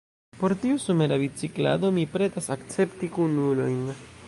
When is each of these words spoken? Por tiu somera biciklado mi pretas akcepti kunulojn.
Por 0.39 0.53
tiu 0.61 0.79
somera 0.83 1.19
biciklado 1.23 1.93
mi 1.99 2.07
pretas 2.15 2.51
akcepti 2.57 3.13
kunulojn. 3.19 3.89